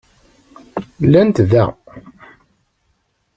[1.07, 1.65] Llant da.